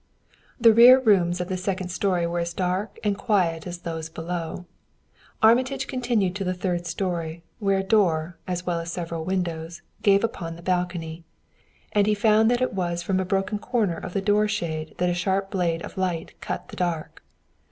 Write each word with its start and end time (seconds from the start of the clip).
The 0.59 0.73
rear 0.73 0.99
rooms 0.99 1.39
of 1.39 1.47
the 1.47 1.57
second 1.57 1.89
story 1.89 2.25
were 2.25 2.39
as 2.39 2.55
dark 2.55 2.97
and 3.03 3.15
quiet 3.15 3.67
as 3.67 3.77
those 3.81 4.09
below. 4.09 4.65
Armitage 5.43 5.85
continued 5.85 6.35
to 6.37 6.43
the 6.43 6.55
third 6.55 6.87
story, 6.87 7.43
where 7.59 7.77
a 7.77 7.83
door, 7.83 8.35
as 8.47 8.65
well 8.65 8.79
as 8.79 8.91
several 8.91 9.23
windows, 9.23 9.83
gave 10.01 10.23
upon 10.23 10.55
the 10.55 10.63
balcony; 10.63 11.23
and 11.91 12.07
he 12.07 12.15
found 12.15 12.49
that 12.49 12.61
it 12.63 12.73
was 12.73 13.03
from 13.03 13.19
a 13.19 13.25
broken 13.25 13.59
corner 13.59 13.97
of 13.97 14.13
the 14.13 14.21
door 14.21 14.47
shade 14.47 14.95
that 14.97 15.07
a 15.11 15.13
sharp 15.13 15.51
blade 15.51 15.83
of 15.83 15.99
light 15.99 16.33
cut 16.41 16.69
the 16.69 16.75
dark. 16.75 17.21